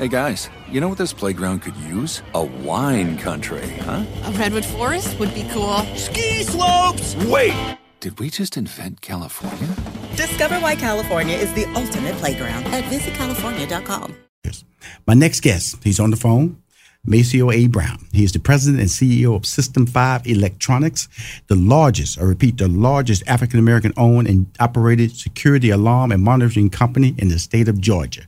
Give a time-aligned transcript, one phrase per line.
[0.00, 2.22] Hey guys, you know what this playground could use?
[2.32, 4.06] A wine country, huh?
[4.24, 5.76] A redwood forest would be cool.
[5.94, 7.14] Ski slopes!
[7.26, 7.76] Wait!
[8.00, 9.68] Did we just invent California?
[10.16, 14.16] Discover why California is the ultimate playground at visitcalifornia.com.
[14.42, 14.64] Yes.
[15.06, 16.59] My next guest, he's on the phone.
[17.04, 17.66] Maceo A.
[17.66, 18.06] Brown.
[18.12, 21.08] He is the president and CEO of System 5 Electronics,
[21.46, 26.68] the largest, I repeat, the largest African American owned and operated security alarm and monitoring
[26.68, 28.22] company in the state of Georgia.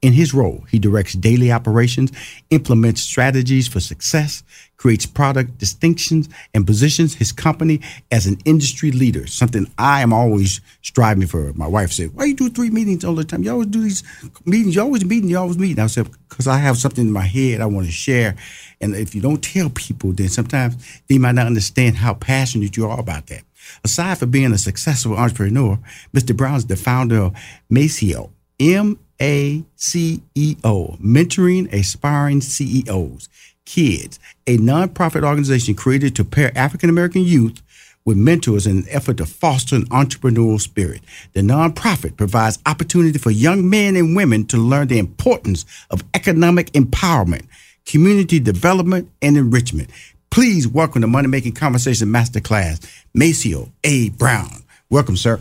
[0.00, 2.12] In his role, he directs daily operations,
[2.48, 4.42] implements strategies for success,
[4.84, 10.60] creates product distinctions, and positions his company as an industry leader, something I am always
[10.82, 11.54] striving for.
[11.54, 13.42] My wife said, Why you do three meetings all the time?
[13.42, 14.02] You always do these
[14.44, 15.78] meetings, you always meeting, you always meet.
[15.78, 18.36] I said, Because I have something in my head I want to share.
[18.78, 20.76] And if you don't tell people, then sometimes
[21.08, 23.40] they might not understand how passionate you are about that.
[23.84, 25.78] Aside from being a successful entrepreneur,
[26.12, 26.36] Mr.
[26.36, 27.36] Brown is the founder of
[27.70, 33.28] Maceo, M a C E O, mentoring aspiring CEOs,
[33.64, 37.62] kids, a nonprofit organization created to pair African American youth
[38.04, 41.00] with mentors in an effort to foster an entrepreneurial spirit.
[41.32, 46.70] The nonprofit provides opportunity for young men and women to learn the importance of economic
[46.72, 47.46] empowerment,
[47.86, 49.90] community development, and enrichment.
[50.30, 54.10] Please welcome the Money Making Conversation Masterclass, Maceo A.
[54.10, 54.64] Brown.
[54.90, 55.40] Welcome, sir.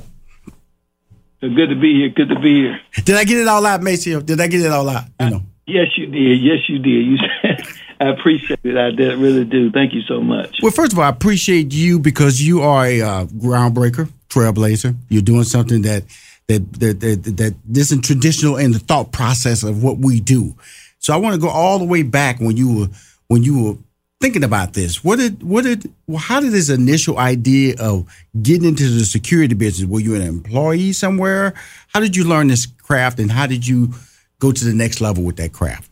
[1.42, 2.10] Good to be here.
[2.10, 2.80] Good to be here.
[3.04, 4.22] Did I get it all out, Maceo?
[4.22, 5.04] Did I get it all out?
[5.20, 5.42] You uh, know.
[5.68, 6.42] yes, you did.
[6.42, 7.06] Yes, you did.
[7.06, 7.68] You said.
[8.00, 8.78] I appreciate it.
[8.78, 9.72] I did, really do.
[9.72, 10.60] Thank you so much.
[10.62, 14.96] Well, first of all, I appreciate you because you are a uh, groundbreaker, trailblazer.
[15.10, 16.04] You're doing something that
[16.48, 20.56] that that that, that isn't traditional in the thought process of what we do.
[21.00, 22.88] So I want to go all the way back when you were
[23.28, 23.78] when you were
[24.24, 28.08] thinking about this, what did what did how did this initial idea of
[28.42, 29.86] getting into the security business?
[29.86, 31.54] Were you an employee somewhere?
[31.90, 33.94] How did you learn this craft, and how did you
[34.40, 35.92] go to the next level with that craft?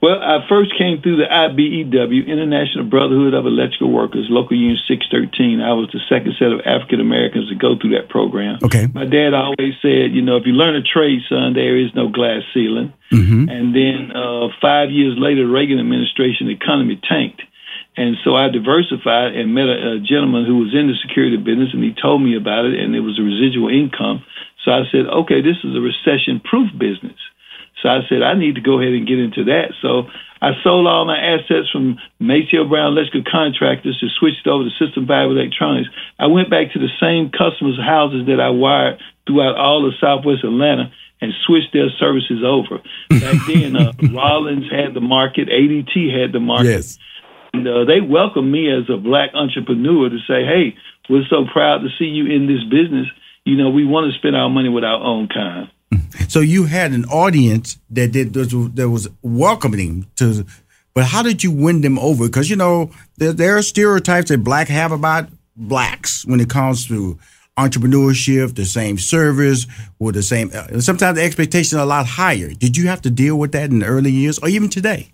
[0.00, 5.58] Well, I first came through the IBEW, International Brotherhood of Electrical Workers, Local Union 613.
[5.58, 8.62] I was the second set of African Americans to go through that program.
[8.62, 8.86] Okay.
[8.86, 12.06] My dad always said, you know, if you learn a trade, son, there is no
[12.08, 12.94] glass ceiling.
[13.10, 13.50] Mm-hmm.
[13.50, 17.42] And then uh, five years later, the Reagan administration the economy tanked.
[17.98, 21.74] And so I diversified and met a, a gentleman who was in the security business,
[21.74, 24.22] and he told me about it, and it was a residual income.
[24.62, 27.18] So I said, okay, this is a recession proof business.
[27.82, 29.72] So I said, I need to go ahead and get into that.
[29.80, 30.08] So
[30.40, 35.06] I sold all my assets from Maceo Brown Electrical Contractors to switched over to System
[35.06, 35.88] 5 Electronics.
[36.18, 40.44] I went back to the same customers' houses that I wired throughout all of Southwest
[40.44, 42.78] Atlanta and switched their services over.
[43.10, 46.66] Back then, uh, Rollins had the market, ADT had the market.
[46.66, 46.98] Yes.
[47.52, 50.76] And uh, they welcomed me as a black entrepreneur to say, hey,
[51.08, 53.06] we're so proud to see you in this business.
[53.44, 55.70] You know, we want to spend our money with our own kind.
[56.28, 60.44] So you had an audience that did that was welcoming to,
[60.94, 62.26] but how did you win them over?
[62.26, 66.86] Because you know there, there are stereotypes that black have about blacks when it comes
[66.88, 67.18] to
[67.56, 69.66] entrepreneurship, the same service,
[69.98, 70.50] or the same.
[70.54, 72.50] Uh, sometimes the expectations are a lot higher.
[72.50, 75.12] Did you have to deal with that in the early years, or even today?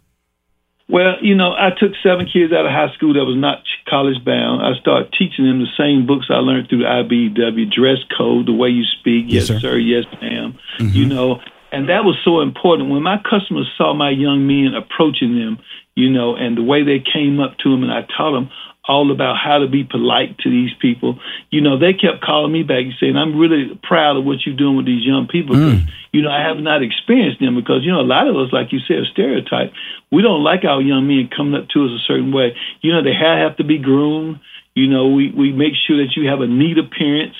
[0.86, 4.22] Well, you know, I took seven kids out of high school that was not college
[4.22, 4.60] bound.
[4.60, 8.52] I started teaching them the same books I learned through the IBEW, dress code, the
[8.52, 9.60] way you speak, yes, yes sir.
[9.60, 10.58] sir, yes ma'am.
[10.78, 10.96] Mm-hmm.
[10.96, 11.40] You know,
[11.72, 12.90] and that was so important.
[12.90, 15.58] When my customers saw my young men approaching them,
[15.94, 18.50] you know, and the way they came up to them, and I taught them
[18.86, 21.18] all about how to be polite to these people.
[21.50, 24.56] You know, they kept calling me back and saying, I'm really proud of what you're
[24.56, 25.56] doing with these young people.
[25.56, 25.88] Mm.
[26.12, 28.72] You know, I have not experienced them because, you know, a lot of us, like
[28.72, 29.72] you said, stereotype.
[30.12, 32.54] We don't like our young men coming up to us a certain way.
[32.82, 34.40] You know, they have to be groomed.
[34.74, 37.36] You know, we, we make sure that you have a neat appearance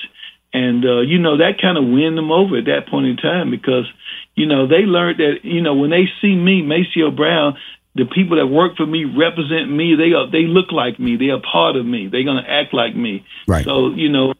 [0.55, 3.51] And, uh, you know, that kind of win them over at that point in time
[3.51, 3.83] because,
[4.35, 7.57] you know, they learned that, you know, when they see me, Maceo Brown,
[7.93, 9.95] the people that work for me represent me.
[9.99, 11.17] They are, they look like me.
[11.17, 12.07] They're a part of me.
[12.07, 13.25] They're going to act like me.
[13.45, 13.65] Right.
[13.65, 14.31] So, you know,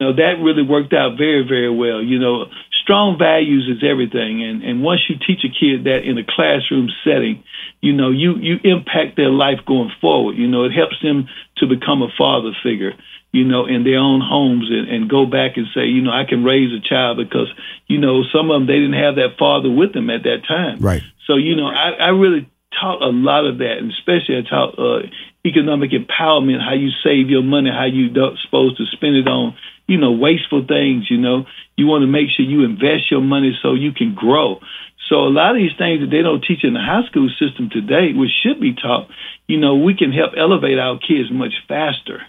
[0.00, 2.02] you know, that really worked out very, very well.
[2.02, 2.46] You know,
[2.82, 4.42] strong values is everything.
[4.42, 7.44] And, and once you teach a kid that in a classroom setting,
[7.80, 10.34] you know, you, you impact their life going forward.
[10.34, 11.28] You know, it helps them
[11.58, 12.94] to become a father figure
[13.32, 16.24] you know, in their own homes and, and go back and say, you know, I
[16.28, 17.48] can raise a child because,
[17.86, 20.80] you know, some of them they didn't have that father with them at that time.
[20.80, 21.02] Right.
[21.26, 22.48] So, you know, I, I really
[22.78, 25.08] taught a lot of that, and especially I taught uh,
[25.46, 29.56] economic empowerment, how you save your money, how you don't supposed to spend it on,
[29.86, 31.10] you know, wasteful things.
[31.10, 31.46] You know,
[31.76, 34.60] you want to make sure you invest your money so you can grow.
[35.08, 37.70] So a lot of these things that they don't teach in the high school system
[37.70, 39.08] today, which should be taught,
[39.46, 42.22] you know, we can help elevate our kids much faster.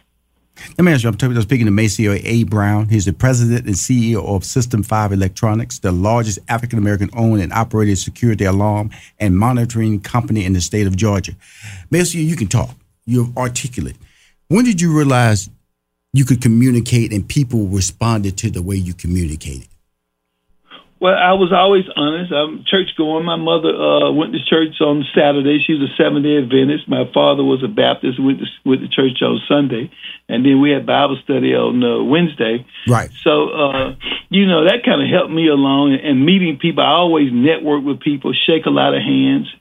[0.77, 2.43] Let me ask you, I'm talking, speaking to Maceo A.
[2.43, 2.87] Brown.
[2.87, 7.51] He's the president and CEO of System 5 Electronics, the largest African American owned and
[7.51, 11.33] operated security alarm and monitoring company in the state of Georgia.
[11.91, 12.75] Maceo, you can talk.
[13.05, 13.97] You're articulate.
[14.47, 15.49] When did you realize
[16.13, 19.67] you could communicate and people responded to the way you communicated?
[21.03, 22.31] Well, I was always honest.
[22.31, 23.25] I'm church going.
[23.25, 25.59] My mother uh, went to church on Saturday.
[25.59, 26.87] She was a Seventh Day Adventist.
[26.87, 28.23] My father was a Baptist.
[28.23, 29.91] Went to, went to church on Sunday,
[30.31, 32.63] and then we had Bible study on uh, Wednesday.
[32.87, 33.11] Right.
[33.19, 33.99] So, uh,
[34.31, 35.91] you know, that kind of helped me along.
[35.91, 39.51] And, and meeting people, I always network with people, shake a lot of hands,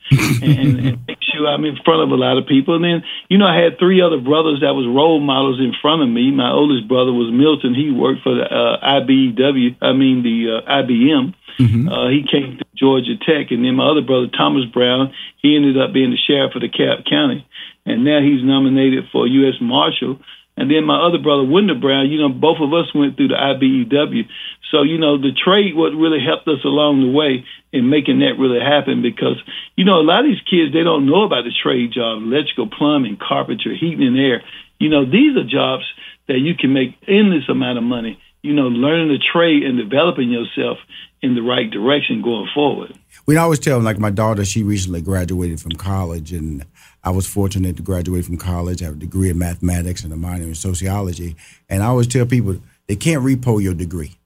[0.43, 2.77] and, and make sure I'm in front of a lot of people.
[2.77, 6.03] And then, you know, I had three other brothers that was role models in front
[6.03, 6.31] of me.
[6.31, 7.75] My oldest brother was Milton.
[7.75, 9.77] He worked for the uh, IBEW.
[9.81, 11.35] I mean, the uh, IBM.
[11.59, 11.89] Mm-hmm.
[11.89, 15.79] Uh, he came to Georgia Tech, and then my other brother Thomas Brown, he ended
[15.79, 17.47] up being the sheriff of DeKalb County,
[17.85, 19.61] and now he's nominated for U.S.
[19.61, 20.19] Marshal.
[20.57, 23.41] And then my other brother, Wendell Brown, you know, both of us went through the
[23.41, 24.29] IBEW.
[24.71, 28.39] So, you know, the trade what really helped us along the way in making that
[28.39, 29.41] really happen because,
[29.77, 32.69] you know, a lot of these kids, they don't know about the trade jobs, electrical,
[32.69, 34.43] plumbing, carpentry, heating and air.
[34.79, 35.85] You know, these are jobs
[36.29, 40.31] that you can make endless amount of money, you know, learning the trade and developing
[40.31, 40.79] yourself
[41.23, 42.99] in the right direction going forward.
[43.27, 46.67] We always tell them, like my daughter, she recently graduated from college, and
[47.05, 48.81] I was fortunate to graduate from college.
[48.81, 51.37] Have a degree in mathematics and a minor in sociology.
[51.69, 54.17] And I always tell people they can't repo your degree.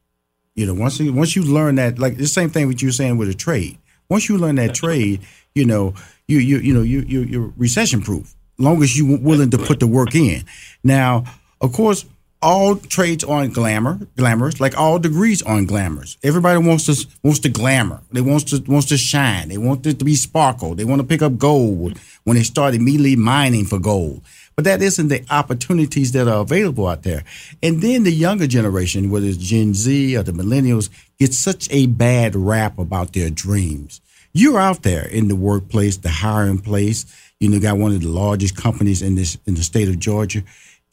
[0.55, 3.17] You know, once you, once you learn that, like the same thing what you saying
[3.19, 3.79] with a trade.
[4.09, 5.21] Once you learn that trade,
[5.55, 5.95] you know,
[6.29, 8.35] you you you know you you you're recession proof.
[8.59, 10.45] Long as you're willing to put the work in.
[10.83, 11.25] Now,
[11.61, 12.07] of course,
[12.47, 14.61] all trades aren't glamour, glamorous.
[14.61, 16.17] Like all degrees aren't glamorous.
[16.23, 18.03] Everybody wants to wants to glamour.
[18.13, 19.49] They wants to wants to shine.
[19.49, 20.77] They want it to be sparkle.
[20.77, 24.23] They want to pick up gold when they start immediately mining for gold.
[24.55, 27.25] But that isn't the opportunities that are available out there.
[27.65, 30.89] And then the younger generation, whether it's Gen Z or the millennials,
[31.19, 34.01] get such a bad rap about their dreams.
[34.33, 37.07] You're out there in the workplace, the hiring place.
[37.41, 40.45] You know, got one of the largest companies in this in the state of Georgia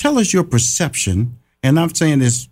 [0.04, 1.40] Tell us your perception.
[1.64, 2.50] And I'm saying this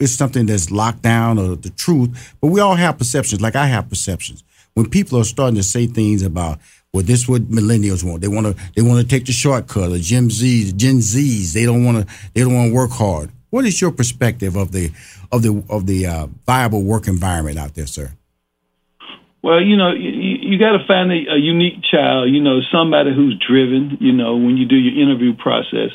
[0.00, 3.40] is something that's locked down or the truth, but we all have perceptions.
[3.40, 4.42] Like I have perceptions.
[4.74, 6.58] When people are starting to say things about,
[6.92, 8.22] well, this is what millennials want.
[8.22, 9.92] They want to they want to take the shortcut.
[9.92, 13.30] Or Gen Zs, Gen Zs, they don't want to they don't want to work hard.
[13.50, 14.90] What is your perspective of the
[15.30, 18.12] of the of the uh, viable work environment out there, sir?
[19.42, 22.30] Well, you know, you, you got to find a, a unique child.
[22.30, 23.96] You know, somebody who's driven.
[24.00, 25.90] You know, when you do your interview process,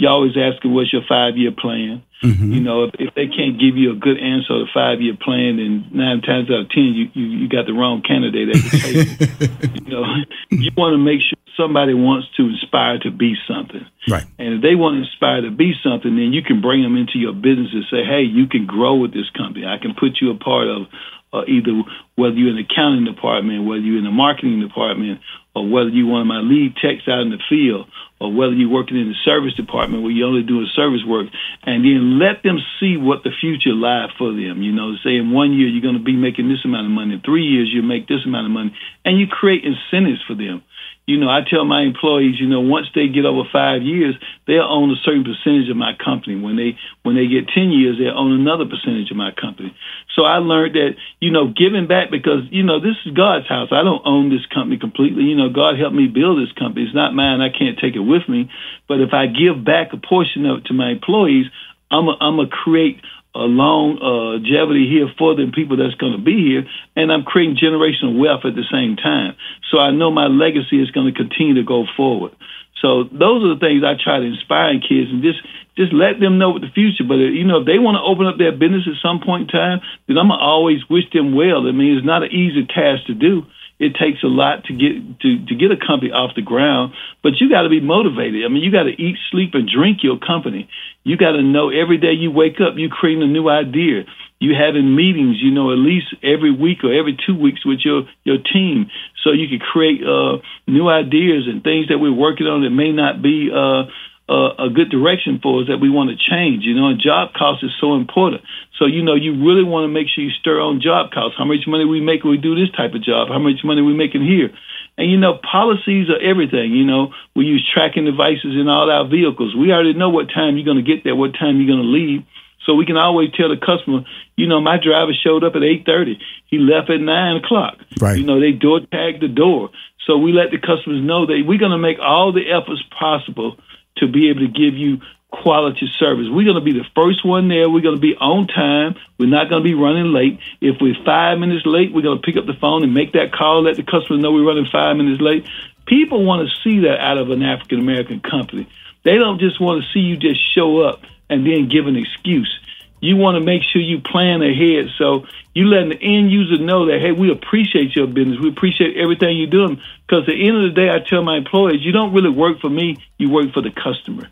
[0.00, 2.02] you always ask them, what's your five year plan?
[2.24, 2.52] Mm-hmm.
[2.52, 5.12] You know, if, if they can't give you a good answer to the five year
[5.12, 8.64] plan, then nine times out of ten, you, you, you got the wrong candidate at
[8.64, 9.76] the table.
[9.84, 10.04] you know,
[10.50, 13.84] you want to make sure somebody wants to inspire to be something.
[14.08, 14.24] Right.
[14.40, 17.20] And if they want to inspire to be something, then you can bring them into
[17.20, 19.68] your business and say, hey, you can grow with this company.
[19.68, 20.88] I can put you a part of
[21.32, 21.76] uh, either
[22.16, 25.20] whether you're in the accounting department, whether you're in the marketing department,
[25.54, 27.84] or whether you're one of my lead techs out in the field,
[28.20, 31.26] or whether you're working in the service department where you're only doing service work,
[31.64, 34.60] and then let them see what the future lies for them.
[34.60, 37.14] You know, say in one year you're going to be making this amount of money,
[37.14, 40.62] in three years you'll make this amount of money, and you create incentives for them
[41.10, 44.14] you know, I tell my employees, you know, once they get over five years,
[44.46, 46.38] they'll own a certain percentage of my company.
[46.38, 49.74] When they when they get ten years, they'll own another percentage of my company.
[50.14, 53.74] So I learned that, you know, giving back because, you know, this is God's house.
[53.74, 55.24] I don't own this company completely.
[55.24, 56.86] You know, God helped me build this company.
[56.86, 57.42] It's not mine.
[57.42, 58.50] I can't take it with me.
[58.90, 61.46] But if I give back a portion of it to my employees,
[61.90, 62.98] I'm a, I'm a create
[63.34, 66.66] a long longevity uh, here for the people that's going to be here,
[66.98, 69.38] and I'm creating generational wealth at the same time.
[69.70, 72.34] So I know my legacy is going to continue to go forward.
[72.82, 75.38] So those are the things I try to inspire in kids and just
[75.76, 77.04] just let them know what the future.
[77.06, 79.54] But you know, if they want to open up their business at some point in
[79.54, 81.68] time, then I'm gonna always wish them well.
[81.68, 83.46] I mean, it's not an easy task to do.
[83.80, 87.40] It takes a lot to get to, to get a company off the ground, but
[87.40, 88.44] you got to be motivated.
[88.44, 90.68] I mean, you got to eat, sleep, and drink your company.
[91.02, 94.04] You got to know every day you wake up, you creating a new idea
[94.40, 98.08] you having meetings, you know, at least every week or every two weeks with your
[98.24, 98.90] your team,
[99.22, 102.90] so you can create uh, new ideas and things that we're working on that may
[102.90, 103.84] not be uh,
[104.30, 106.62] uh, a good direction for us that we want to change.
[106.62, 108.42] You know, and job cost is so important.
[108.78, 111.36] So you know, you really want to make sure you stir on job costs.
[111.36, 113.28] How much money we make when we do this type of job?
[113.28, 114.54] How much money we making here?
[114.96, 116.70] And you know, policies are everything.
[116.72, 119.56] You know, we use tracking devices in all our vehicles.
[119.58, 121.90] We already know what time you're going to get there, what time you're going to
[121.90, 122.22] leave.
[122.66, 124.04] So we can always tell the customer,
[124.36, 126.20] you know, my driver showed up at eight thirty.
[126.46, 127.78] He left at nine o'clock.
[127.98, 128.18] Right.
[128.18, 129.70] You know, they door tag the door.
[130.06, 133.56] So we let the customers know that we're going to make all the efforts possible
[134.00, 136.26] to be able to give you quality service.
[136.28, 137.70] We're going to be the first one there.
[137.70, 138.96] We're going to be on time.
[139.18, 140.40] We're not going to be running late.
[140.60, 143.32] If we're five minutes late, we're going to pick up the phone and make that
[143.32, 145.46] call, let the customer know we're running five minutes late.
[145.86, 148.68] People want to see that out of an African American company.
[149.04, 152.59] They don't just want to see you just show up and then give an excuse.
[153.00, 154.90] You want to make sure you plan ahead.
[154.98, 158.38] So you letting the end user know that, hey, we appreciate your business.
[158.40, 159.80] We appreciate everything you're doing.
[160.06, 162.60] Because at the end of the day, I tell my employees, you don't really work
[162.60, 164.28] for me, you work for the customer.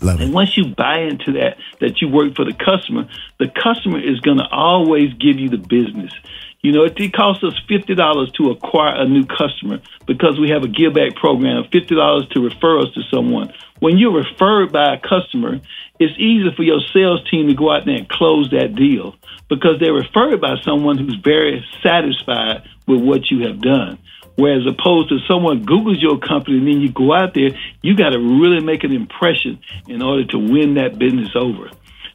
[0.00, 0.34] Love And it.
[0.34, 3.08] once you buy into that, that you work for the customer,
[3.38, 6.12] the customer is going to always give you the business.
[6.60, 10.50] You know, it, it costs us fifty dollars to acquire a new customer because we
[10.50, 11.64] have a give back program.
[11.70, 13.52] Fifty dollars to refer us to someone.
[13.80, 15.60] When you're referred by a customer,
[15.98, 19.16] it's easier for your sales team to go out there and close that deal
[19.48, 23.98] because they're referred by someone who's very satisfied with what you have done.
[24.36, 27.50] Whereas opposed to someone Googles your company and then you go out there,
[27.82, 29.58] you got to really make an impression
[29.88, 31.70] in order to win that business over.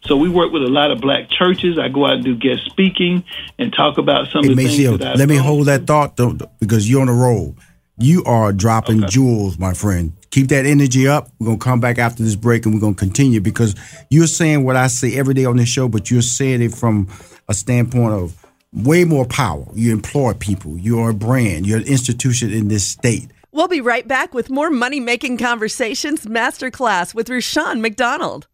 [0.05, 1.77] So we work with a lot of black churches.
[1.77, 3.23] I go out and do guest speaking
[3.57, 6.17] and talk about some Hey, of the Maceo, things that let me hold that thought
[6.17, 7.55] though, because you're on a roll.
[7.97, 10.13] You are dropping jewels, my friend.
[10.33, 11.29] Keep that energy up.
[11.37, 13.75] We're gonna come back after this break and we're gonna continue because
[14.09, 17.07] you're saying what I say every day on this show, but you're saying it from
[17.47, 19.67] a standpoint of way more power.
[19.75, 20.75] You employ people.
[20.75, 21.67] You're a brand.
[21.67, 23.29] You're an institution in this state.
[23.51, 28.47] We'll be right back with more Money Making Conversations Masterclass with Rushion McDonald.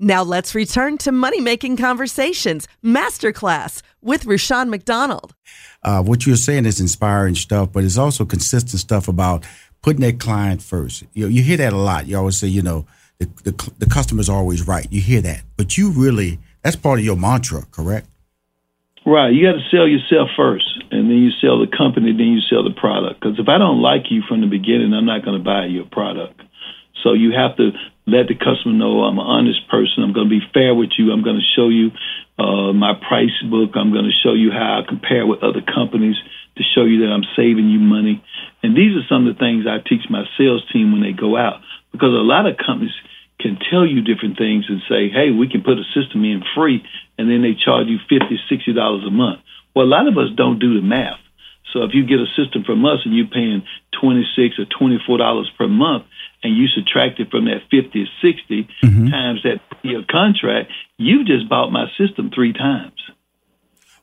[0.00, 5.36] Now let's return to Money Making Conversations Masterclass with Rushion McDonald.
[5.84, 9.44] uh, what you're saying is inspiring stuff, but it's also consistent stuff about
[9.82, 11.04] putting that client first.
[11.12, 12.06] You know, you hear that a lot.
[12.06, 12.86] You always say, you know,
[13.18, 14.86] the, the the customer's always right.
[14.90, 18.06] You hear that, but you really that's part of your mantra, correct?
[19.06, 19.32] Right.
[19.32, 22.62] You got to sell yourself first, and then you sell the company, then you sell
[22.62, 23.20] the product.
[23.20, 25.86] Because if I don't like you from the beginning, I'm not going to buy your
[25.86, 26.40] product.
[27.02, 27.72] So you have to
[28.06, 30.02] let the customer know I'm an honest person.
[30.04, 31.12] I'm going to be fair with you.
[31.12, 31.92] I'm going to show you
[32.38, 33.72] uh, my price book.
[33.74, 36.16] I'm going to show you how I compare with other companies
[36.60, 38.22] to show you that I'm saving you money.
[38.62, 41.36] And these are some of the things I teach my sales team when they go
[41.36, 41.64] out.
[41.92, 42.92] Because a lot of companies
[43.40, 46.84] can tell you different things and say, hey, we can put a system in free,
[47.16, 49.40] and then they charge you $50, $60 a month.
[49.74, 51.18] Well, a lot of us don't do the math.
[51.72, 53.62] So if you get a system from us and you're paying
[54.00, 56.04] 26 or $24 per month,
[56.42, 59.08] and you subtract it from that 50 or 60 mm-hmm.
[59.08, 62.98] times that your contract, you just bought my system three times.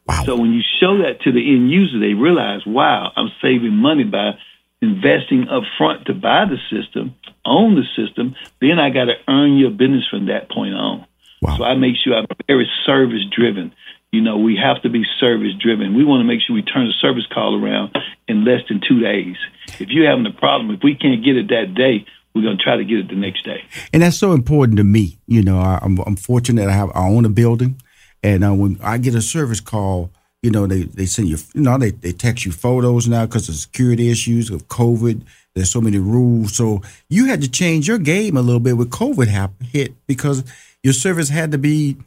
[0.08, 0.24] Wow.
[0.26, 4.04] So when you show that to the end user, they realize, wow, I'm saving money
[4.04, 4.38] by
[4.82, 8.36] investing up front to buy the system, own the system.
[8.62, 11.06] Then I got to earn your business from that point on.
[11.42, 11.58] Wow.
[11.58, 13.74] So I make sure I'm very service driven.
[14.12, 15.96] You know, we have to be service driven.
[15.96, 17.96] We want to make sure we turn the service call around
[18.28, 19.36] in less than two days.
[19.80, 22.64] If you're having a problem, if we can't get it that day, we're going to
[22.64, 23.64] try to get it the next day.
[23.94, 25.18] and that's so important to me.
[25.28, 27.82] You know, I, I'm I'm fortunate I have I own a building,
[28.24, 31.62] and uh, when I get a service call, you know, they they send you, you
[31.62, 35.22] know, they they text you photos now because of security issues of COVID.
[35.54, 38.92] There's so many rules, so you had to change your game a little bit with
[38.92, 40.44] COVID hit because
[40.84, 41.98] your service had to be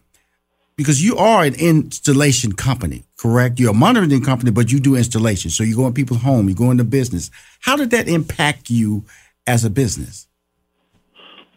[0.76, 3.61] because you are an installation company, correct?
[3.61, 5.50] You're a monitoring company, but you do installation.
[5.50, 7.31] So you go in people's home, you go into business.
[7.61, 9.05] How did that impact you
[9.47, 10.26] as a business?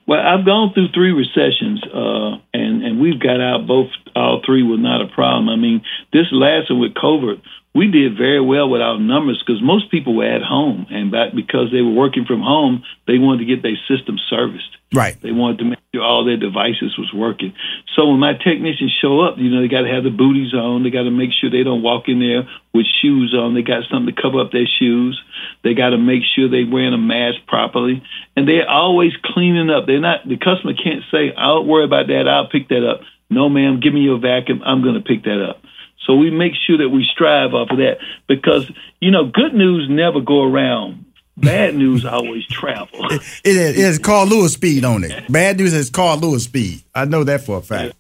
[0.06, 3.88] Well, I've gone through three recessions, uh, and and we've got out both.
[4.16, 5.50] All three were not a problem.
[5.50, 5.82] I mean,
[6.12, 7.42] this last one with COVID,
[7.76, 11.34] we did very well with our numbers because most people were at home, and back
[11.34, 14.78] because they were working from home, they wanted to get their system serviced.
[14.94, 15.20] Right.
[15.22, 17.56] They wanted to make sure all their devices was working.
[17.96, 20.84] So when my technicians show up, you know, they got to have the booties on.
[20.84, 23.56] They got to make sure they don't walk in there with shoes on.
[23.56, 25.20] They got something to cover up their shoes.
[25.64, 28.04] They got to make sure they're wearing a mask properly,
[28.38, 29.88] and they're always cleaning up.
[29.88, 32.28] They're not the customer can't say, "I'll worry about that.
[32.28, 33.02] I'll pick that up."
[33.32, 33.80] No, ma'am.
[33.80, 34.62] Give me your vacuum.
[34.64, 35.63] I'm going to pick that up.
[36.06, 38.70] So we make sure that we strive off of that because
[39.00, 41.06] you know good news never go around.
[41.36, 43.12] Bad news always travel.
[43.12, 45.32] it, it is Carl Lewis speed on it.
[45.32, 46.84] Bad news is Carl Lewis speed.
[46.94, 47.96] I know that for a fact.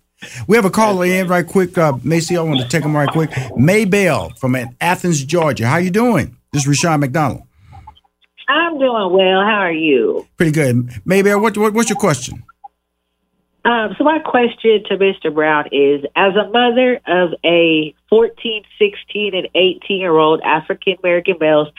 [0.47, 1.77] We have a caller in right quick.
[1.77, 3.31] Uh, Maceo, I want to take him right quick.
[3.31, 5.67] Maybell from Athens, Georgia.
[5.67, 6.37] How you doing?
[6.51, 7.43] This is Rushion McDonald.
[8.47, 9.41] I'm doing well.
[9.41, 10.27] How are you?
[10.37, 10.87] Pretty good.
[11.07, 12.43] Maybell, what, what, what's your question?
[13.65, 15.33] Um, so my question to Mr.
[15.33, 21.37] Brown is, as a mother of a 14, 16, and 18 year old African American
[21.39, 21.69] males,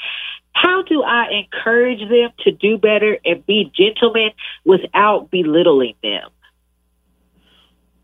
[0.55, 4.31] how do I encourage them to do better and be gentlemen
[4.65, 6.31] without belittling them?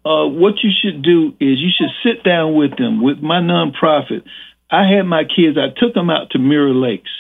[0.04, 3.02] Uh, what you should do is you should sit down with them.
[3.02, 4.24] With my nonprofit,
[4.70, 7.10] I had my kids, I took them out to Mirror Lakes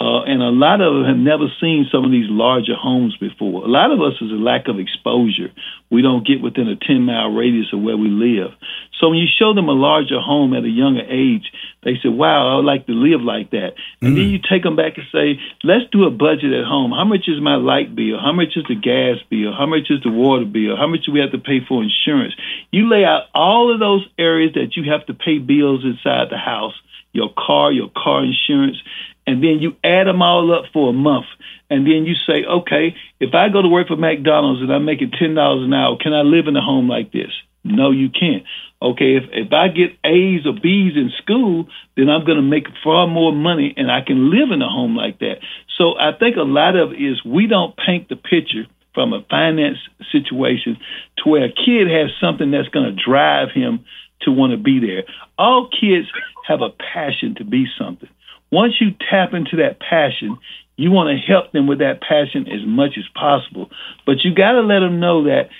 [0.00, 3.62] uh, and a lot of them have never seen some of these larger homes before.
[3.62, 5.54] A lot of us is a lack of exposure.
[5.88, 8.50] We don't get within a 10 mile radius of where we live.
[8.98, 11.46] So when you show them a larger home at a younger age,
[11.84, 13.74] they say, wow, I would like to live like that.
[14.02, 14.16] And mm.
[14.16, 16.90] then you take them back and say, let's do a budget at home.
[16.90, 18.18] How much is my light bill?
[18.18, 19.54] How much is the gas bill?
[19.54, 20.76] How much is the water bill?
[20.76, 22.34] How much do we have to pay for insurance?
[22.72, 26.38] You lay out all of those areas that you have to pay bills inside the
[26.38, 26.74] house
[27.14, 28.76] your car, your car insurance,
[29.26, 31.26] and then you add them all up for a month,
[31.70, 35.12] and then you say, okay, if I go to work for McDonald's and I'm making
[35.18, 37.32] ten dollars an hour, can I live in a home like this?
[37.64, 38.44] No, you can't.
[38.82, 42.66] Okay, if if I get A's or B's in school, then I'm going to make
[42.82, 45.38] far more money, and I can live in a home like that.
[45.78, 49.24] So I think a lot of it is we don't paint the picture from a
[49.28, 49.78] finance
[50.12, 50.76] situation
[51.18, 53.84] to where a kid has something that's going to drive him
[54.20, 55.04] to want to be there.
[55.36, 56.06] All kids
[56.46, 58.08] have a passion to be something.
[58.54, 60.38] Once you tap into that passion,
[60.76, 63.68] you want to help them with that passion as much as possible.
[64.06, 65.50] But you got to let them know that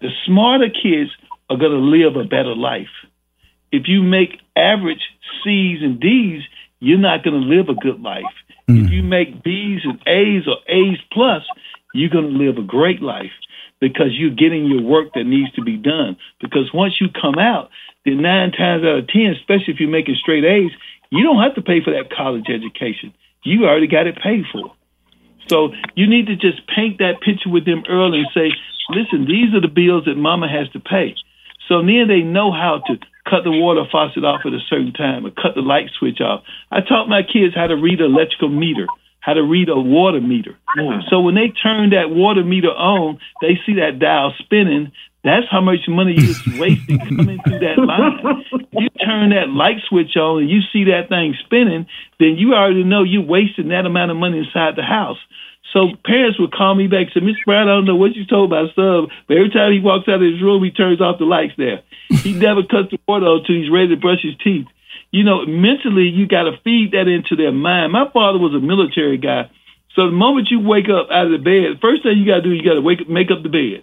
[0.00, 1.10] the smarter kids
[1.50, 2.94] are going to live a better life.
[3.70, 5.02] If you make average
[5.44, 6.42] C's and D's,
[6.80, 8.24] you're not going to live a good life.
[8.68, 8.86] Mm.
[8.86, 11.42] If you make B's and A's or A's plus,
[11.92, 13.36] you're going to live a great life
[13.80, 16.16] because you're getting your work that needs to be done.
[16.40, 17.68] Because once you come out,
[18.06, 20.72] then nine times out of ten, especially if you're making straight A's,
[21.10, 23.12] you don't have to pay for that college education.
[23.42, 24.72] You already got it paid for.
[25.48, 28.52] So you need to just paint that picture with them early and say,
[28.90, 31.14] listen, these are the bills that mama has to pay.
[31.68, 35.26] So then they know how to cut the water faucet off at a certain time
[35.26, 36.42] or cut the light switch off.
[36.70, 38.86] I taught my kids how to read an electrical meter,
[39.20, 40.56] how to read a water meter.
[40.76, 41.08] Mm.
[41.08, 44.92] So when they turn that water meter on, they see that dial spinning.
[45.22, 48.44] That's how much money you're wasting coming through that line.
[48.72, 51.86] You turn that light switch on and you see that thing spinning,
[52.18, 55.18] then you already know you're wasting that amount of money inside the house.
[55.72, 57.44] So parents would call me back and say, Mr.
[57.44, 60.16] Brown, I don't know what you told my son, but every time he walks out
[60.16, 61.82] of his room, he turns off the lights there.
[62.08, 64.66] He never cuts the water on until he's ready to brush his teeth.
[65.12, 67.92] You know, mentally, you got to feed that into their mind.
[67.92, 69.50] My father was a military guy.
[69.94, 72.42] So the moment you wake up out of the bed, first thing you got to
[72.42, 73.82] do, you got to wake up, make up the bed.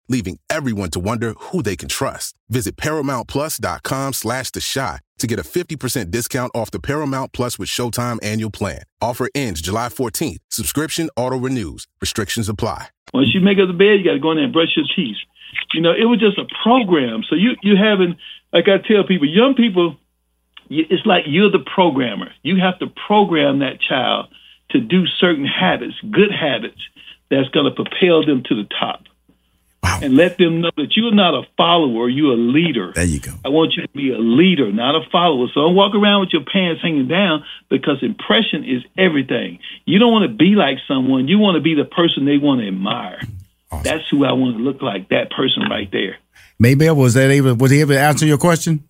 [0.11, 2.35] leaving everyone to wonder who they can trust.
[2.49, 7.69] Visit ParamountPlus.com slash The Chi to get a 50% discount off the Paramount Plus with
[7.69, 8.83] Showtime annual plan.
[9.01, 10.39] Offer ends July 14th.
[10.49, 11.87] Subscription auto-renews.
[12.01, 12.87] Restrictions apply.
[13.13, 14.85] Once you make up the bed, you got to go in there and brush your
[14.95, 15.17] teeth.
[15.73, 17.23] You know, it was just a program.
[17.29, 18.17] So you you having,
[18.53, 19.97] like I tell people, young people,
[20.69, 22.31] it's like you're the programmer.
[22.41, 24.27] You have to program that child
[24.71, 26.79] to do certain habits, good habits,
[27.29, 29.03] that's going to propel them to the top.
[29.83, 29.99] Wow.
[30.03, 32.91] And let them know that you're not a follower, you're a leader.
[32.93, 33.31] There you go.
[33.43, 35.47] I want you to be a leader, not a follower.
[35.53, 39.57] So don't walk around with your pants hanging down because impression is everything.
[39.85, 42.61] You don't want to be like someone, you want to be the person they want
[42.61, 43.21] to admire.
[43.71, 43.83] Awesome.
[43.83, 46.17] That's who I want to look like, that person right there.
[46.59, 48.87] Maybelle, was that able was he able to answer your question?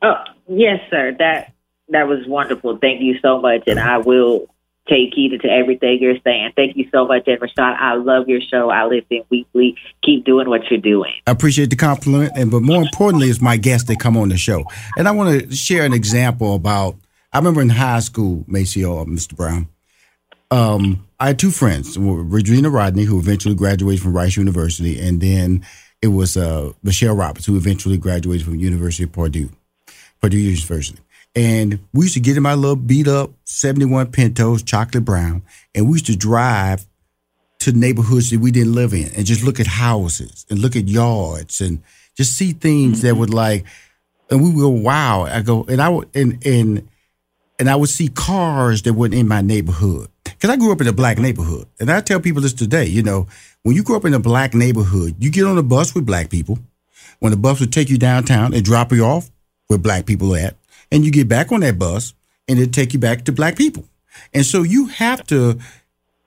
[0.00, 0.14] Oh,
[0.48, 1.14] yes, sir.
[1.18, 1.52] That
[1.90, 2.78] that was wonderful.
[2.78, 3.64] Thank you so much.
[3.66, 3.90] And uh-huh.
[3.90, 4.48] I will
[4.88, 6.52] take heed to everything you're saying.
[6.56, 7.54] Thank you so much, and Rushion.
[7.58, 8.70] I love your show.
[8.70, 9.76] I listen weekly.
[10.02, 11.12] Keep doing what you're doing.
[11.26, 14.36] I appreciate the compliment, and but more importantly, it's my guests that come on the
[14.36, 14.64] show.
[14.96, 16.96] And I want to share an example about.
[17.32, 19.36] I remember in high school, Maceo, uh, Mr.
[19.36, 19.68] Brown.
[20.50, 25.64] Um, I had two friends, Regina Rodney, who eventually graduated from Rice University, and then
[26.02, 29.50] it was uh, Michelle Roberts, who eventually graduated from University of Purdue,
[30.20, 30.98] Purdue University.
[31.36, 35.42] And we used to get in my little beat up 71 Pintos, chocolate brown,
[35.74, 36.84] and we used to drive
[37.60, 40.88] to neighborhoods that we didn't live in and just look at houses and look at
[40.88, 41.82] yards and
[42.16, 43.06] just see things mm-hmm.
[43.06, 43.64] that would like,
[44.30, 45.24] and we would go, wow.
[45.24, 46.88] I go, and I would, and, and,
[47.58, 50.08] and I would see cars that weren't in my neighborhood.
[50.40, 51.66] Cause I grew up in a black neighborhood.
[51.78, 53.26] And I tell people this today, you know,
[53.62, 56.30] when you grow up in a black neighborhood, you get on a bus with black
[56.30, 56.58] people.
[57.18, 59.30] When the bus would take you downtown and drop you off
[59.66, 60.56] where black people are at,
[60.90, 62.14] and you get back on that bus
[62.48, 63.84] and it take you back to black people.
[64.34, 65.58] And so you have to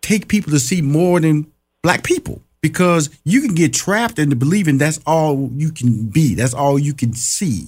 [0.02, 4.78] take people to see more than black people because you can get trapped into believing
[4.78, 7.68] that's all you can be, that's all you can see.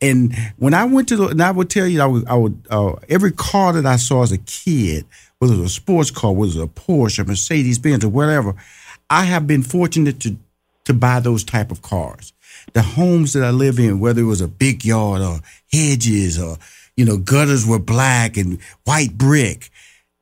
[0.00, 2.66] And when I went to the, and I would tell you, I would, I would
[2.70, 5.06] uh, every car that I saw as a kid,
[5.38, 8.08] whether it was a sports car, whether it was a Porsche, a Mercedes Benz, or
[8.08, 8.54] whatever,
[9.08, 10.36] I have been fortunate to
[10.84, 12.34] to buy those type of cars
[12.72, 15.40] the homes that I live in, whether it was a big yard or
[15.72, 16.56] hedges or,
[16.96, 19.70] you know, gutters were black and white brick,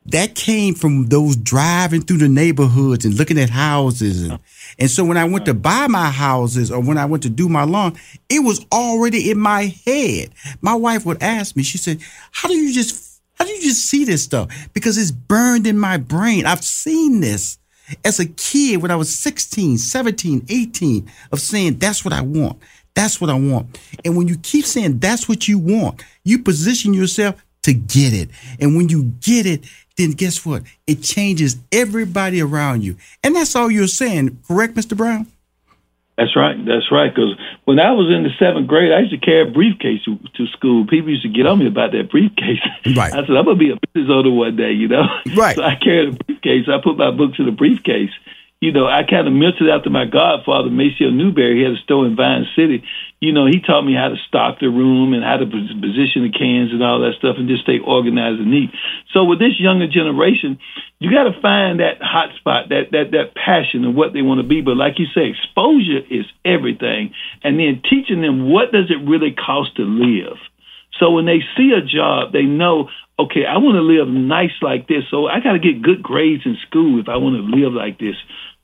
[0.06, 4.24] that came from those driving through the neighborhoods and looking at houses.
[4.28, 4.40] And,
[4.78, 7.48] and so when I went to buy my houses or when I went to do
[7.48, 7.96] my lawn,
[8.28, 10.30] it was already in my head.
[10.60, 12.00] My wife would ask me, she said,
[12.32, 14.68] How do you just how do you just see this stuff?
[14.72, 16.46] Because it's burned in my brain.
[16.46, 17.58] I've seen this
[18.04, 22.58] as a kid when I was 16, 17, 18 of saying, that's what I want.
[22.94, 23.78] That's what I want.
[24.04, 28.28] And when you keep saying that's what you want, you position yourself to get it.
[28.60, 29.64] And when you get it,
[29.96, 30.62] then guess what?
[30.86, 32.96] It changes everybody around you.
[33.22, 34.96] And that's all you're saying, correct, Mr.
[34.96, 35.26] Brown?
[36.18, 36.56] That's right.
[36.64, 37.12] That's right.
[37.12, 40.18] Because when I was in the seventh grade, I used to carry a briefcase to,
[40.36, 40.86] to school.
[40.86, 42.60] People used to get on me about that briefcase.
[42.94, 43.12] Right.
[43.12, 45.06] I said, I'm going to be a business owner one day, you know?
[45.34, 45.56] Right.
[45.56, 46.68] So I carried a briefcase.
[46.68, 48.10] I put my books in the briefcase
[48.62, 51.58] you know, I kind of mentored after my godfather, Maceo Newberry.
[51.58, 52.86] He had a store in Vine City.
[53.18, 56.30] You know, he taught me how to stock the room and how to position the
[56.30, 58.70] cans and all that stuff and just stay organized and neat.
[59.10, 60.62] So with this younger generation,
[61.00, 64.38] you got to find that hot spot, that, that, that passion of what they want
[64.38, 64.62] to be.
[64.62, 67.18] But like you say, exposure is everything.
[67.42, 70.38] And then teaching them what does it really cost to live.
[71.02, 74.86] So when they see a job, they know, okay, I want to live nice like
[74.86, 75.02] this.
[75.10, 77.98] So I got to get good grades in school if I want to live like
[77.98, 78.14] this.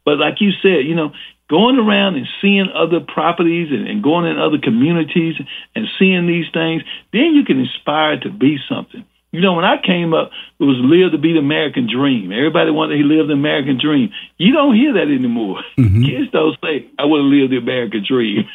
[0.08, 1.12] But like you said, you know,
[1.50, 5.34] going around and seeing other properties and, and going in other communities
[5.76, 9.04] and seeing these things, then you can inspire to be something.
[9.32, 12.32] You know, when I came up, it was live to be the American dream.
[12.32, 14.08] Everybody wanted to live the American dream.
[14.38, 15.60] You don't hear that anymore.
[15.78, 16.04] Mm-hmm.
[16.06, 18.48] Kids don't say, I want to live the American dream.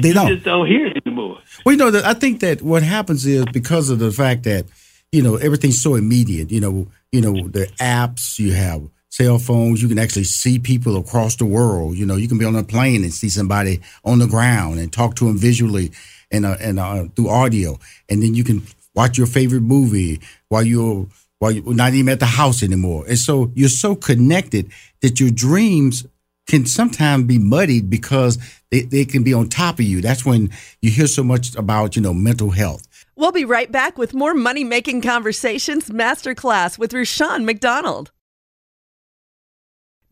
[0.00, 0.28] They don't.
[0.28, 1.40] just don't hear it anymore.
[1.66, 4.66] Well, you know, I think that what happens is because of the fact that,
[5.10, 9.82] you know, everything's so immediate, you know, you know, the apps, you have cell phones.
[9.82, 11.96] You can actually see people across the world.
[11.96, 14.92] You know, you can be on a plane and see somebody on the ground and
[14.92, 15.92] talk to them visually
[16.30, 18.62] and uh, and uh, through audio, and then you can
[18.94, 21.06] watch your favorite movie while you're
[21.38, 23.04] while you're not even at the house anymore.
[23.08, 24.70] And so you're so connected
[25.00, 26.06] that your dreams
[26.46, 28.38] can sometimes be muddied because
[28.70, 30.00] they, they can be on top of you.
[30.00, 30.50] That's when
[30.82, 32.86] you hear so much about, you know, mental health.
[33.16, 38.10] We'll be right back with more money making conversations masterclass with Rushion McDonald.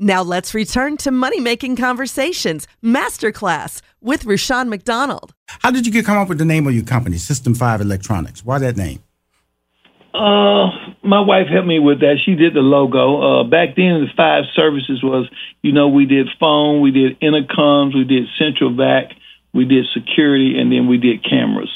[0.01, 5.35] Now let's return to money making conversations, masterclass with Rushion McDonald.
[5.49, 8.45] How did you get come up with the name of your company, System Five Electronics?
[8.45, 9.03] Why that name?
[10.15, 10.71] Uh,
[11.03, 12.19] my wife helped me with that.
[12.25, 13.41] She did the logo.
[13.41, 15.29] Uh, back then, the five services was,
[15.63, 19.11] you know, we did phone, we did intercoms, we did central vac,
[19.53, 21.71] we did security, and then we did cameras.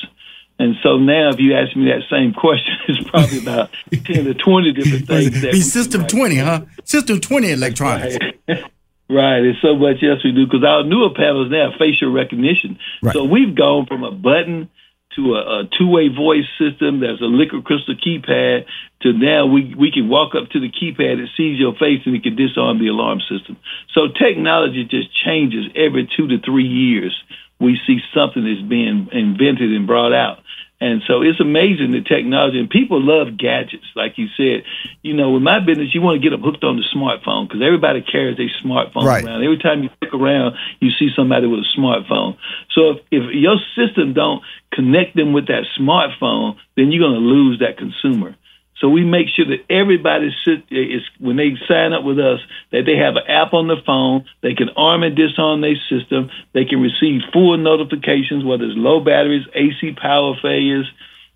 [0.62, 4.34] And so now, if you ask me that same question, it's probably about 10 to
[4.34, 5.42] 20 different things.
[5.42, 6.62] Be System 20, huh?
[6.84, 8.16] System 20 electronics.
[8.48, 8.64] Right.
[9.10, 9.40] right.
[9.40, 12.78] There's so much else we do because our newer panels now have facial recognition.
[13.02, 13.12] Right.
[13.12, 14.70] So we've gone from a button
[15.16, 18.64] to a, a two-way voice system that's a liquid crystal keypad
[19.02, 22.14] to now we, we can walk up to the keypad, it sees your face, and
[22.14, 23.56] it can disarm the alarm system.
[23.94, 27.12] So technology just changes every two to three years.
[27.60, 30.41] We see something that's being invented and brought out.
[30.82, 34.64] And so it's amazing the technology, and people love gadgets, like you said.
[35.02, 37.62] You know, with my business, you want to get them hooked on the smartphone because
[37.62, 39.24] everybody carries a smartphone right.
[39.24, 39.44] around.
[39.44, 42.36] Every time you look around, you see somebody with a smartphone.
[42.72, 44.42] So if, if your system don't
[44.72, 48.34] connect them with that smartphone, then you're going to lose that consumer.
[48.78, 52.40] So we make sure that everybody sit, is when they sign up with us
[52.72, 54.24] that they have an app on the phone.
[54.42, 56.30] They can arm and disarm their system.
[56.52, 60.90] They can receive full notifications, whether it's low batteries, AC power failures,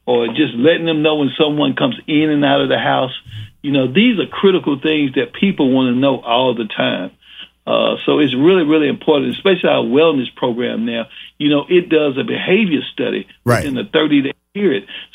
[0.07, 3.13] or just letting them know when someone comes in and out of the house.
[3.63, 7.13] You know, these are critical things that people want to know all the time.
[7.67, 11.09] Uh, so it's really, really important, especially our wellness program now.
[11.39, 13.65] You know, it does a behavior study right.
[13.65, 14.33] within a 30 day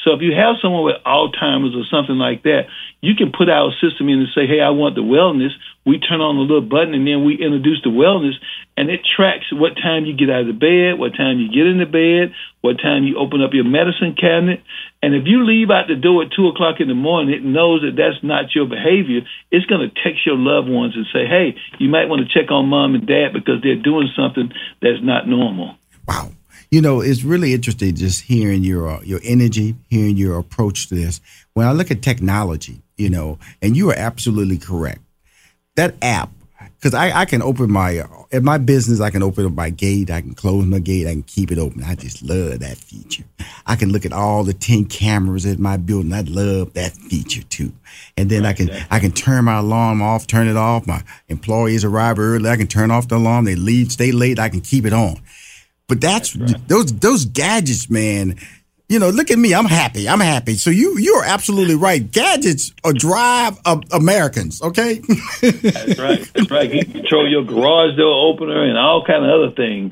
[0.04, 2.67] So if you have someone with Alzheimer's or something like that,
[3.01, 5.51] you can put our system in and say, hey, I want the wellness.
[5.86, 8.38] We turn on the little button and then we introduce the wellness
[8.77, 11.65] and it tracks what time you get out of the bed, what time you get
[11.65, 14.62] in the bed, what time you open up your medicine cabinet.
[15.01, 17.82] And if you leave out the door at two o'clock in the morning, it knows
[17.82, 19.21] that that's not your behavior.
[19.49, 22.51] It's going to text your loved ones and say, hey, you might want to check
[22.51, 25.75] on mom and dad because they're doing something that's not normal.
[26.08, 26.32] Wow.
[26.71, 30.95] You know, it's really interesting just hearing your uh, your energy, hearing your approach to
[30.95, 31.19] this.
[31.53, 35.01] When I look at technology, you know, and you are absolutely correct.
[35.75, 36.29] That app,
[36.79, 39.69] because I, I can open my uh, in my business, I can open up my
[39.69, 41.84] gate, I can close my gate, I can keep it open.
[41.84, 43.25] I just love that feature.
[43.65, 46.13] I can look at all the ten cameras at my building.
[46.13, 47.73] I love that feature too.
[48.15, 50.88] And then I can I can turn my alarm off, turn it off.
[50.88, 53.43] My employees arrive early, I can turn off the alarm.
[53.43, 55.17] They leave, stay late, I can keep it on.
[55.91, 56.67] But that's, that's right.
[56.69, 58.38] those those gadgets, man.
[58.88, 59.54] You know, look at me.
[59.54, 60.08] I'm happy.
[60.08, 60.54] I'm happy.
[60.54, 62.10] So you you are absolutely right.
[62.10, 64.62] Gadgets are drive of Americans.
[64.62, 65.01] Okay.
[65.41, 66.23] that's right.
[66.34, 66.73] That's right.
[66.73, 69.91] You control your garage door opener and all kind of other things.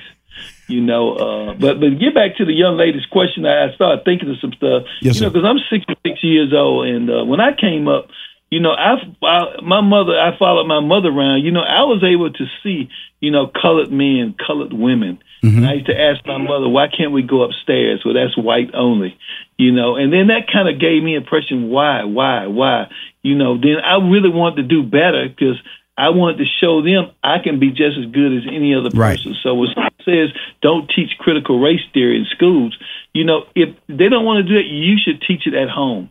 [0.70, 3.46] You know, uh, but but get back to the young lady's question.
[3.46, 4.84] I started thinking of some stuff.
[5.02, 8.08] Yes, you know, because I'm 66 years old, and uh, when I came up,
[8.50, 11.44] you know, I, I my mother, I followed my mother around.
[11.44, 15.58] You know, I was able to see, you know, colored men, colored women Mm-hmm.
[15.58, 18.02] And I used to ask my mother, why can't we go upstairs?
[18.04, 19.18] Well, that's white only,
[19.58, 19.96] you know.
[19.96, 22.90] And then that kind of gave me impression, why, why, why?
[23.22, 25.56] You know, then I really wanted to do better because
[25.98, 29.32] I wanted to show them I can be just as good as any other person.
[29.32, 29.40] Right.
[29.42, 30.30] So when someone says
[30.62, 32.78] don't teach critical race theory in schools,
[33.14, 36.10] you know, if they don't want to do it, you should teach it at home.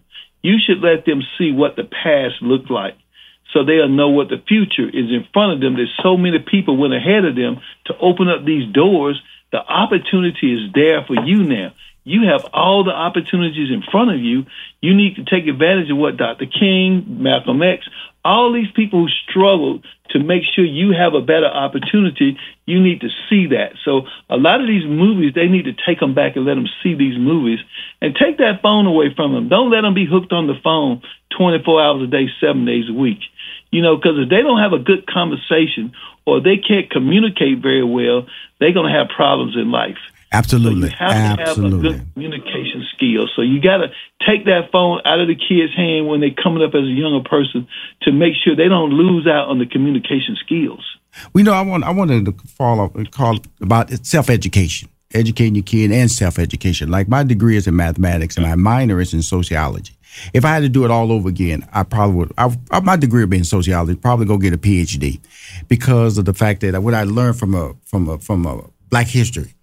[0.49, 2.95] You should let them see what the past looked like
[3.53, 5.77] so they'll know what the future is in front of them.
[5.77, 9.21] There's so many people went ahead of them to open up these doors.
[9.53, 11.75] The opportunity is there for you now.
[12.05, 14.47] You have all the opportunities in front of you.
[14.81, 16.47] You need to take advantage of what Dr.
[16.47, 17.85] King, Malcolm X,
[18.25, 23.01] all these people who struggle to make sure you have a better opportunity, you need
[23.03, 23.73] to see that.
[23.85, 26.69] So a lot of these movies, they need to take them back and let them
[26.83, 27.61] see these movies
[28.01, 29.49] and take that phone away from them.
[29.49, 31.03] Don't let them be hooked on the phone
[31.37, 33.21] 24 hours a day, seven days a week.
[33.71, 35.93] You know, because if they don't have a good conversation
[36.27, 38.27] or they can't communicate very well,
[38.59, 39.99] they're going to have problems in life.
[40.33, 40.91] Absolutely.
[40.91, 41.71] So you have Absolutely.
[41.71, 43.29] to have a good communication skill.
[43.35, 43.89] So you got to
[44.27, 47.27] take that phone out of the kid's hand when they're coming up as a younger
[47.27, 47.67] person
[48.03, 50.85] to make sure they don't lose out on the communication skills.
[51.33, 55.91] We know I want I wanted to follow call about self education, educating your kid
[55.91, 56.91] and self education.
[56.91, 59.98] Like my degree is in mathematics and my minor is in sociology.
[60.33, 62.33] If I had to do it all over again, I probably would.
[62.39, 63.95] I, my degree would be in sociology.
[63.97, 65.21] Probably go get a PhD
[65.69, 69.07] because of the fact that what I learned from a from a from a Black
[69.07, 69.55] history,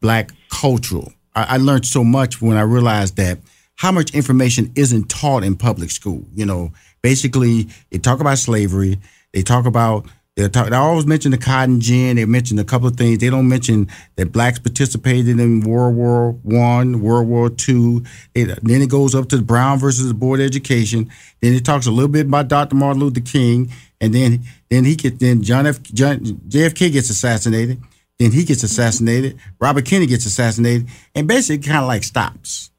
[0.00, 1.12] Black cultural.
[1.34, 3.38] I, I learned so much when I realized that
[3.76, 6.24] how much information isn't taught in public school.
[6.34, 8.98] You know, basically they talk about slavery,
[9.32, 10.06] they talk about
[10.38, 10.70] They talk.
[10.70, 12.14] They always mention the cotton gin.
[12.14, 13.18] They mention a couple of things.
[13.18, 18.04] They don't mention that blacks participated in World War One, World War Two.
[18.34, 21.10] Then it goes up to the Brown versus the Board of Education.
[21.40, 22.76] Then it talks a little bit about Dr.
[22.76, 25.82] Martin Luther King, and then then he get then John F.
[25.82, 27.82] John, JFK gets assassinated.
[28.20, 29.40] Then he gets assassinated.
[29.58, 32.70] Robert Kennedy gets assassinated, and basically kind of like stops.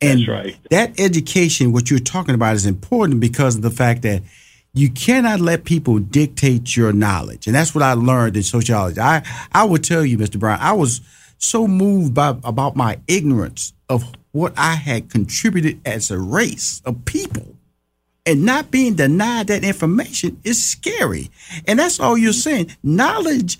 [0.00, 0.56] And That's right.
[0.70, 4.22] that education, what you're talking about, is important because of the fact that
[4.74, 7.46] you cannot let people dictate your knowledge.
[7.46, 9.00] And that's what I learned in sociology.
[9.00, 10.38] I, I would tell you, Mr.
[10.38, 11.00] Brown, I was
[11.38, 17.04] so moved by about my ignorance of what I had contributed as a race of
[17.04, 17.56] people.
[18.24, 21.30] And not being denied that information is scary.
[21.66, 22.74] And that's all you're saying.
[22.82, 23.58] Knowledge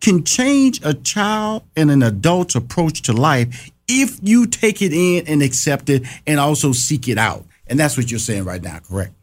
[0.00, 5.26] can change a child and an adult's approach to life if you take it in
[5.26, 7.46] and accept it and also seek it out.
[7.66, 9.14] And that's what you're saying right now, correct?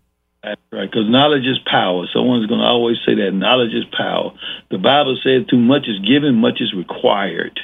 [0.43, 2.08] That's right, because knowledge is power.
[2.12, 4.34] Someone's going to always say that knowledge is power.
[4.71, 7.60] The Bible says too much is given, much is required.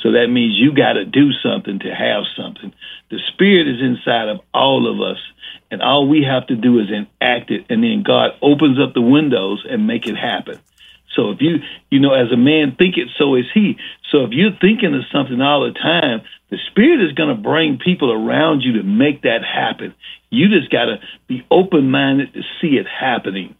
[0.00, 2.74] So that means you got to do something to have something.
[3.10, 5.18] The Spirit is inside of all of us,
[5.70, 9.00] and all we have to do is enact it, and then God opens up the
[9.00, 10.58] windows and make it happen.
[11.14, 13.78] So if you, you know, as a man think it, so is he.
[14.10, 17.78] So if you're thinking of something all the time, the Spirit is going to bring
[17.78, 19.94] people around you to make that happen.
[20.30, 20.96] You just got to
[21.28, 23.54] be open minded to see it happening.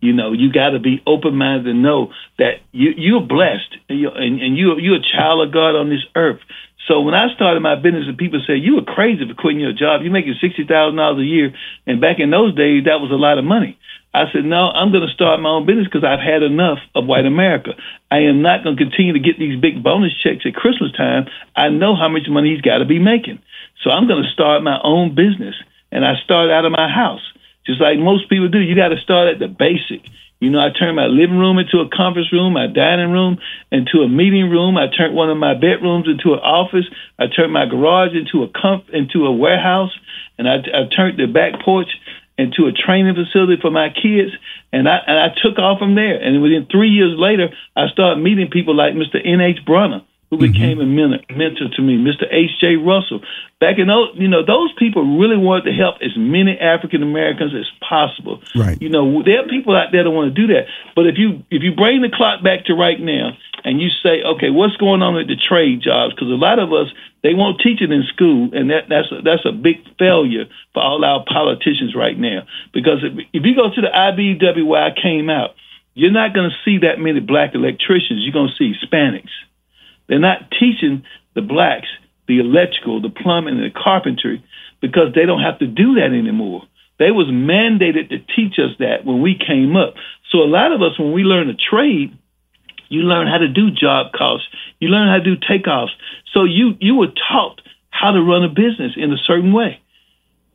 [0.00, 3.98] You know, you got to be open minded to know that you, you're blessed and,
[3.98, 6.40] you're, and, and you, you're a child of God on this earth.
[6.88, 9.74] So when I started my business, and people said you were crazy for quitting your
[9.74, 11.52] job, you're making sixty thousand dollars a year,
[11.86, 13.78] and back in those days that was a lot of money.
[14.14, 17.06] I said, no, I'm going to start my own business because I've had enough of
[17.06, 17.74] white America.
[18.10, 21.26] I am not going to continue to get these big bonus checks at Christmas time.
[21.54, 23.38] I know how much money he's got to be making.
[23.84, 25.54] So I'm going to start my own business.
[25.92, 27.20] And I started out of my house,
[27.66, 28.58] just like most people do.
[28.58, 30.00] You got to start at the basic.
[30.40, 33.38] You know, I turned my living room into a conference room, my dining room
[33.72, 34.76] into a meeting room.
[34.76, 36.86] I turned one of my bedrooms into an office.
[37.18, 39.90] I turned my garage into a comp- into a warehouse,
[40.38, 41.88] and I, I turned the back porch
[42.38, 44.30] into a training facility for my kids,
[44.72, 46.22] and I and I took off from there.
[46.22, 49.18] And within three years later, I started meeting people like Mr.
[49.18, 49.40] N.
[49.40, 49.66] H.
[49.66, 50.52] Bronner, who Mm-hmm.
[50.52, 52.26] became a mentor, mentor to me, Mr.
[52.30, 52.50] H.
[52.60, 52.76] J.
[52.76, 53.20] Russell.
[53.60, 57.54] Back in those, you know, those people really wanted to help as many African Americans
[57.54, 58.40] as possible.
[58.54, 58.80] Right.
[58.80, 60.66] You know, there are people out there that want to do that.
[60.94, 64.22] But if you if you bring the clock back to right now and you say,
[64.22, 66.14] okay, what's going on with the trade jobs?
[66.14, 66.88] Because a lot of us
[67.22, 70.82] they won't teach it in school, and that that's a, that's a big failure for
[70.82, 72.46] all our politicians right now.
[72.72, 75.56] Because if, if you go to the IBEW where I came out,
[75.94, 78.22] you're not going to see that many black electricians.
[78.22, 79.34] You're going to see Hispanics.
[80.08, 81.88] They're not teaching the blacks
[82.28, 84.44] the electrical, the plumbing, the carpentry
[84.80, 86.62] because they don't have to do that anymore.
[86.98, 89.94] They was mandated to teach us that when we came up.
[90.30, 92.16] So a lot of us, when we learn a trade,
[92.88, 94.46] you learn how to do job costs.
[94.78, 95.94] You learn how to do takeoffs.
[96.32, 99.80] So you you were taught how to run a business in a certain way.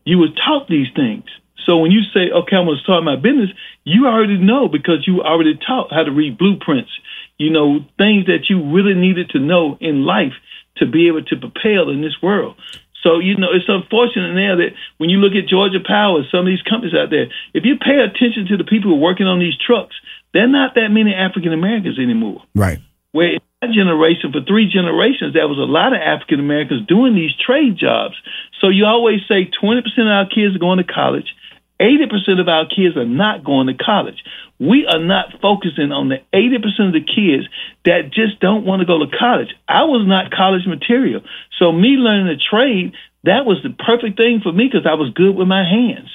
[0.05, 1.25] You were taught these things.
[1.65, 3.49] So when you say, okay, I'm going to start my business,
[3.85, 6.91] you already know because you already taught how to read blueprints,
[7.37, 10.33] you know, things that you really needed to know in life
[10.77, 12.55] to be able to propel in this world.
[13.03, 16.45] So, you know, it's unfortunate now that when you look at Georgia Power, some of
[16.45, 19.39] these companies out there, if you pay attention to the people who are working on
[19.39, 19.95] these trucks,
[20.33, 22.41] they're not that many African Americans anymore.
[22.55, 22.79] Right.
[23.11, 27.13] Where in my generation, for three generations, there was a lot of African Americans doing
[27.13, 28.15] these trade jobs.
[28.61, 31.35] So you always say 20% of our kids are going to college.
[31.83, 34.23] 80% of our kids are not going to college.
[34.57, 37.43] We are not focusing on the 80% of the kids
[37.83, 39.49] that just don't want to go to college.
[39.67, 41.21] I was not college material.
[41.59, 42.93] So me learning a trade,
[43.25, 46.07] that was the perfect thing for me because I was good with my hands.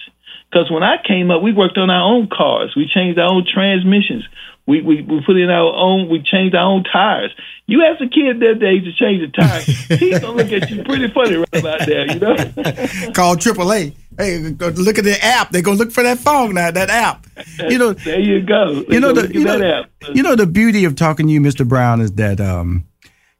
[0.51, 2.73] Because when I came up, we worked on our own cars.
[2.75, 4.25] We changed our own transmissions.
[4.69, 7.35] We, we, we put in our own, we changed our own tires.
[7.67, 9.61] You ask a kid that day to change a tire,
[9.99, 12.37] he's to look at you pretty funny right about there, you know?
[13.15, 13.95] Call AAA.
[14.19, 15.53] Hey, look at the app.
[15.53, 17.27] They're gonna look for that phone now, that app.
[17.61, 18.85] You know, there you go.
[18.91, 19.91] You know, the, you, know app.
[20.15, 21.67] you know, the beauty of talking to you, Mr.
[21.67, 22.85] Brown, is that, um,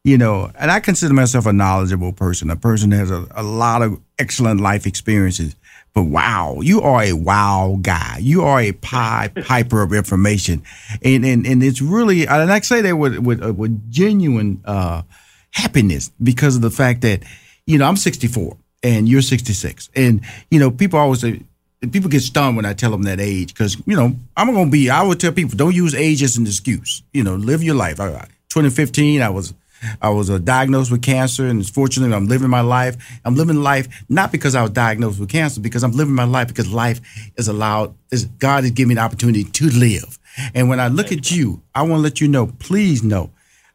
[0.05, 3.43] you know, and I consider myself a knowledgeable person, a person that has a, a
[3.43, 5.57] lot of excellent life experiences.
[5.95, 8.19] But wow, you are a wow guy.
[8.21, 10.63] You are a pie piper of information,
[11.03, 15.03] and and and it's really and I say that with with, uh, with genuine uh,
[15.51, 17.23] happiness because of the fact that
[17.67, 20.21] you know I'm 64 and you're 66, and
[20.51, 21.43] you know people always say
[21.81, 24.91] people get stunned when I tell them that age because you know I'm gonna be.
[24.91, 27.03] I would tell people don't use age as an excuse.
[27.13, 28.01] You know, live your life.
[28.01, 29.55] I, 2015, I was
[30.01, 32.97] I was uh, diagnosed with cancer, and fortunately, I'm living my life.
[33.25, 36.49] I'm living life not because I was diagnosed with cancer, because I'm living my life
[36.49, 37.01] because life
[37.37, 37.95] is allowed.
[38.11, 40.19] Is God has given me the opportunity to live,
[40.55, 43.31] And when I look at you, I want to let you know, please know,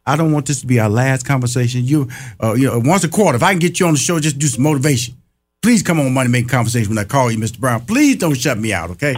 [0.06, 1.84] I don't want this to be our last conversation.
[1.84, 2.08] You,
[2.42, 4.38] uh, you know, once a quarter, if I can get you on the show, just
[4.38, 5.14] do some motivation.
[5.62, 7.58] Please come on Money Making Conversation when I call you, Mr.
[7.58, 7.86] Brown.
[7.86, 9.16] Please don't shut me out, okay?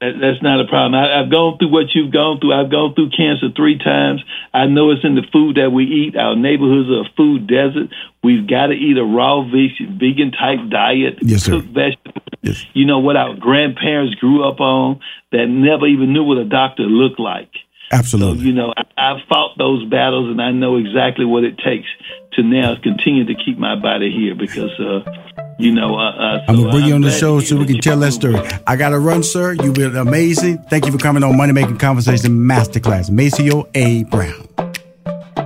[0.00, 0.94] That, that's not a problem.
[0.94, 2.52] I, I've gone through what you've gone through.
[2.54, 4.22] I've gone through cancer three times.
[4.54, 6.16] I know it's in the food that we eat.
[6.16, 7.90] Our neighborhoods are a food desert.
[8.22, 11.58] We've got to eat a raw vegan, vegan type diet, Yes, sir.
[11.58, 12.22] cook vegetables.
[12.42, 12.64] Yes.
[12.74, 15.00] You know what our grandparents grew up on
[15.32, 17.50] that never even knew what a doctor looked like.
[17.90, 18.38] Absolutely.
[18.38, 21.88] So, you know, I, I've fought those battles and I know exactly what it takes
[22.34, 26.56] to now continue to keep my body here because, uh, you know, uh, uh, I'm
[26.56, 28.36] gonna bring you on the show so we can tell that story.
[28.66, 29.52] I got to run, sir.
[29.52, 30.58] You've been amazing.
[30.70, 33.10] Thank you for coming on Money Making Conversation Masterclass.
[33.10, 34.04] Maceo A.
[34.04, 34.48] Brown.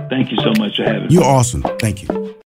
[0.09, 1.15] Thank you so much for having me.
[1.15, 1.63] You're awesome.
[1.79, 2.35] Thank you.